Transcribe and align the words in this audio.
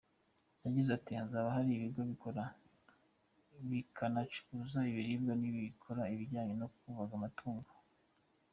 Yagize 0.63 0.89
ati 0.97 1.11
“Hazaba 1.19 1.55
hari 1.55 1.69
ibigo 1.73 2.01
bikora 2.11 2.43
bikanacuruza 3.69 4.79
ibiribwa 4.91 5.33
n’ibikora 5.41 6.01
ibijyanye 6.13 6.53
no 6.61 6.67
kubaga 6.75 7.13
amatungo. 7.19 7.69